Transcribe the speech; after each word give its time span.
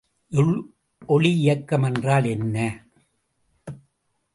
ஒளி 1.07 1.31
இயக்கம் 1.37 1.83
என்றால் 1.83 2.25
என்ன? 2.25 2.57